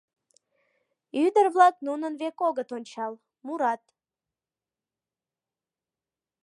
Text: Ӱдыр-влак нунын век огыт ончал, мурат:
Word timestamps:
Ӱдыр-влак 1.23 1.75
нунын 1.87 2.13
век 2.21 2.37
огыт 2.47 2.69
ончал, 2.77 3.13
мурат: 3.45 3.83